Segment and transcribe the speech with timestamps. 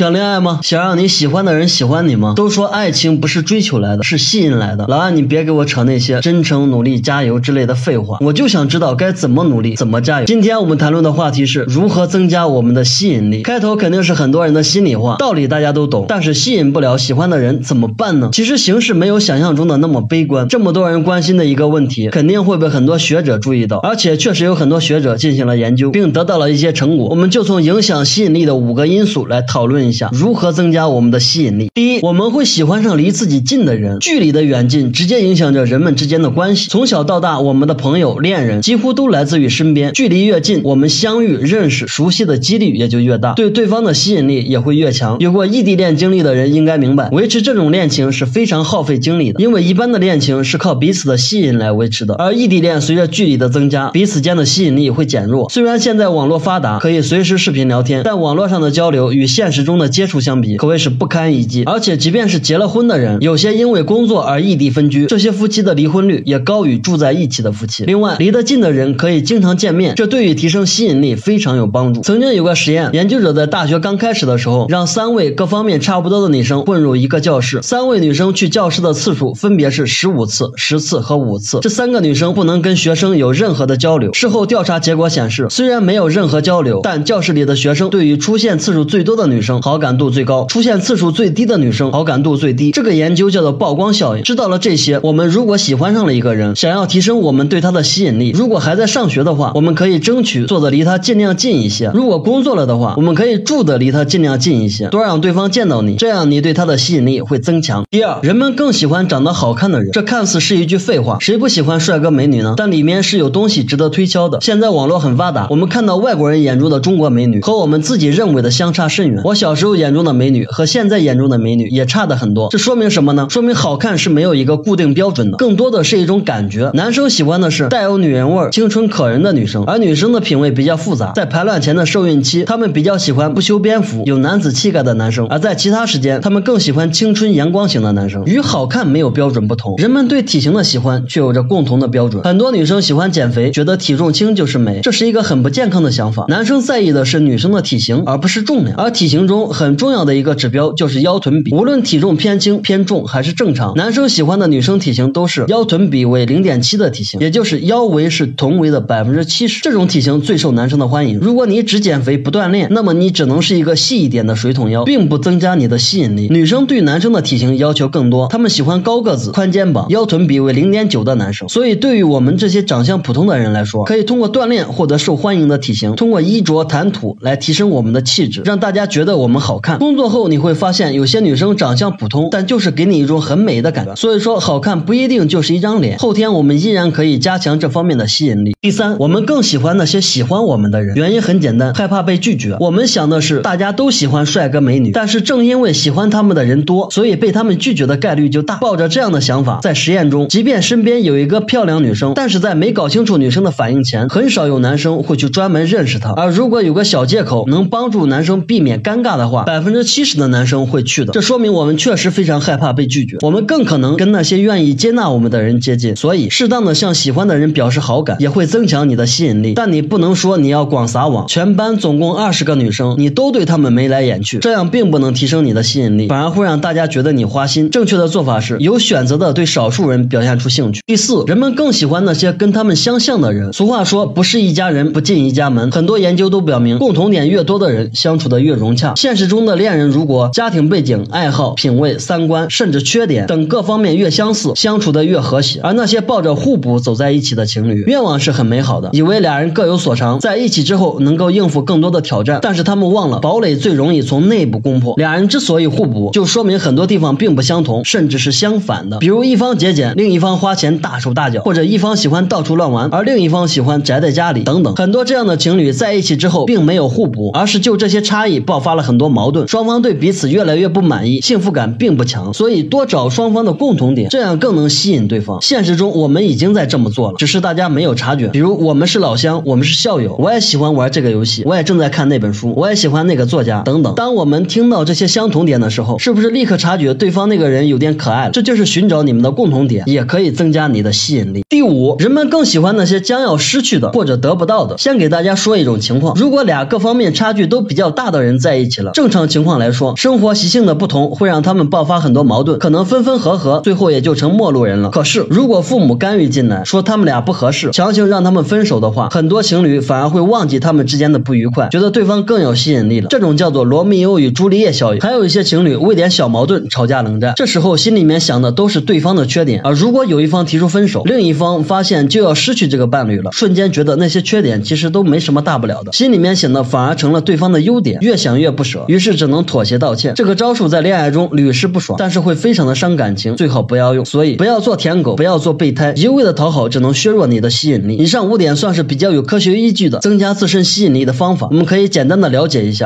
[0.00, 0.60] 想恋爱吗？
[0.62, 2.32] 想让你喜欢的人喜欢你吗？
[2.34, 4.86] 都说爱情不是追求来的，是吸引来的。
[4.88, 10.24] 老安，你别给我扯那些真诚、努力、加油之类的废话，我就想知道该怎么努力，怎么加油。
[10.24, 13.42] 今天我们谈论的话题是如何增加我们的吸引力。
[13.42, 18.30] 开头肯定是很多人的心里话，道理大家都懂，但是吸引不了喜欢的人怎么办呢？
[18.32, 20.48] 其实形势没有想象中的那么悲观。
[20.48, 27.10] 这么多人关心的一个问题，肯定会被很多学者注意到，而且确实有很多学者进行了研究，并得到了一些成果。
[27.10, 31.70] 我们就从影响吸引力的五个因素来讨论一下如何增加我们的吸引力。
[31.74, 36.70] 第一，我们会喜欢上离自己近的人，距离的远近直接影响着人们之间的关系。
[36.70, 45.18] 从小到大，我们的朋友、恋人几乎都来自于身边，距离越近，我们相遇、认识、熟悉的几率也就越大，对对方的吸引力也会越强。
[45.18, 55.48] 有过异地恋经历的人应该明白，维持这种恋情是非常耗费精力的，因为一般的恋情是靠彼此的吸引来维持的，而异地恋随着距离的增加，彼此间的吸引力会减弱。
[55.50, 61.64] 虽然现在网络发达，可以随时视频聊天，但网络上的交流与现实中的接触相比，可谓是不堪一击。
[61.64, 67.84] 而且，即便是结了婚的人，有些因为工作而异地分居，这些夫妻的离婚率也高于住在一起的夫妻。
[67.84, 72.02] 另外，离得近的人可以经常见面，这对于提升吸引力非常有帮助。
[72.02, 81.60] 曾经有个实验，研究者在大学刚开始的时候，让三位各方面差不多的女生混入一个教室，三位女生去教室的次数分别是十五次、十次和五次。
[81.62, 84.12] 这三个女生不能跟学生有任何的交流。
[84.12, 92.70] 事后调查结果显示，虽然没有任何交流，但教室里的学生对于出现次数最多的女生好感度最高，出现次数最低的女生好感度最低。
[92.70, 94.22] 这个研究叫做曝光效应。
[94.22, 107.84] 知道了这些，我们如果喜欢上了一个人，想要提升我们对他的吸引力，如果还在上学的话，我们可以争取坐的离他尽量近一些；如果工作了的话，我们可以住的离他尽量近一些，多让对方见到你，这样你对他的吸引力会增强。
[107.90, 112.54] 第二，人们更喜欢长得好看的人，这看似是一句废话，谁不喜欢帅哥美女呢？
[112.56, 114.40] 但里面是有东西值得推敲的。
[114.40, 119.22] 现在网络很发达，我们看到外国人眼中的中国美女和我们自己认为的相差甚远。
[119.24, 122.50] 我小小时候眼中的美女和现在眼中的美女也差的很多。
[122.52, 123.26] 这说明什么呢？
[123.28, 126.70] 说明好看是没有一个固定标准的，更多的是一种感觉。
[126.72, 131.10] 男生喜欢的是带有女人味、青春可人的女生，而女生的品味比较复杂。
[131.16, 138.22] 在排卵前的受孕期，她们比较喜欢不修边幅、有男子气概的男生；而在其他时间，她们更喜欢青春阳光型的男生。
[138.26, 142.22] 与好看没有标准不同，人们对体型的喜欢却有着共同的标准。
[142.22, 146.26] 很多女生喜欢减肥，觉得体重轻就是美，这是一个很不健康的想法。
[146.28, 148.76] 男生在意的是女生的体型，而不是重量。
[148.76, 159.60] 而体型中很重要的一个指标就是腰臀比，无论体重偏轻、偏重还是正常，男生喜欢的女生体型都是腰臀比为零点七的体型，也就是腰围是臀围的百分之七十。
[159.62, 161.18] 这种体型最受男生的欢迎。
[161.18, 166.28] 如果你只减肥不锻炼，那么你只能是一个细一点的水桶腰，并不增加你的吸引力。
[166.30, 171.48] 女生对男生的体型要求更多，她们喜欢高个子、宽肩膀、腰臀比为零点九的男生。
[171.48, 179.78] 所以对于我们这些长相普通的人来说，可以通过锻炼获得受欢迎的体型，通过衣着谈吐来提升我们的气质，让大家觉得我们好看。
[179.78, 183.94] 工作后你会发现，有些女生长相普通，但就是给你一种很美的感觉。
[183.94, 188.54] 所以说，好看不一定就是一张脸，后天我们依然可以加强这方面的吸引力。
[188.60, 192.56] 第三，我们更喜欢那些喜欢我们的人，原因很简单，害怕被拒绝。
[192.60, 198.56] 我们想的是大家都喜欢帅哥美女，但是正因为喜欢他们的人多，所以被他们拒绝的概率就大。
[198.56, 206.12] 抱着这样的想法，在实验中，即便身边有一个漂亮女生，但是在没搞清楚女生的反应前，很少有男生会去专门认识她。
[206.12, 211.12] 而如果有个小借口能帮助男生避免尴尬的的话，百分之七十的男生会去的。
[211.12, 215.94] 这说明我们确实非常害怕被拒绝，我们更可能跟那些愿意接纳我们的人接近。
[215.94, 219.52] 所以，适当的向喜欢的人表示好感，也会增强你的吸引力。
[219.54, 227.70] 但你不能说你要广撒网，全班总共二十个女生，你都对她们眉来眼去，这样并不能提升你的吸引力，反而会让大家觉得你花心。
[227.70, 230.80] 正确的做法是有选择的对少数人表现出兴趣。
[230.86, 233.52] 第四，人们更喜欢那些跟他们相像的人。
[233.52, 235.70] 俗话说，不是一家人不进一家门。
[235.70, 238.94] 很多研究都表明，共同点越多的人相处的越融洽。
[238.96, 245.58] 现现实中的恋人，如果家庭背景、爱好、品味、三观，甚至缺点等各方面越相似，相处的越和谐。
[245.64, 252.38] 而那些抱着互补走在一起的情侣，愿望是很美好的，以为俩人各有所长，在一起之后能够应付更多的挑战。
[252.40, 254.94] 但是他们忘了，堡垒最容易从内部攻破。
[254.96, 258.98] 俩人之所以互补，就说明很多地方并不相同，甚至是相反的。
[258.98, 264.76] 比如一方节俭，另一方花钱大手大脚；或者一方喜欢到处乱玩，而另一方喜欢宅在家里，等等。
[264.76, 272.34] 很多这样的情侣在一起之后，并没有互补，而是就这些差异爆发了很多矛盾，双方对彼此越来越不满意，幸福感并不强。
[272.34, 275.40] 所以多找双方的共同点，这样更能吸引对方。
[275.40, 278.28] 现实中我们已经在这么做了，只是大家没有察觉。
[278.28, 283.94] 比如我们是老乡，我们是校友，我也喜欢玩这个游戏，我也正在看那本书，我也喜欢那个作家，等等。
[283.94, 288.32] 当我们听到这些相同点的时候，是不是立刻察觉对方那个人有点可爱了？
[288.32, 291.44] 这就是寻找你们的共同点，也可以增加你的吸引力。
[291.48, 294.76] 第五，人们更喜欢那些将要失去的或者得不到的。
[294.76, 304.90] 先给大家说一种情况：如果俩各方面差距都比较大的人在一起了，正常情况来说，生活习性的不同会让他们爆发很多矛盾，可能分分合合，最后也就成陌路人了。
[304.90, 313.08] 可是如果父母干预进来，说他们俩不合适，强行让他们分手的话，很多情侣反而会忘记他们之间的不愉快，觉得对方更有吸引力了。
[313.08, 315.00] 这种叫做罗密欧与朱丽叶效应。
[315.00, 330.14] 还有一些情侣为点小矛盾吵架冷战，这时候心里面想的都是对方的缺点，而如果有一方提出分手，另一方发现就要失去这个伴侣了，瞬间觉得那些缺点其实都没什么大不了的，心里面想的反而成了对方的优点，越想越不于是只能妥协道歉。
[330.14, 334.04] 这个招数在恋爱中屡试不爽，但是会非常的伤感情，最好不要用。
[334.04, 337.96] 所以不要做舔狗，不要做备胎，一味的讨好只能削弱你的吸引力。
[337.96, 342.78] 以上五点算是比较有科学依据的增加自身吸引力的方法，我们可以简单的了解一下。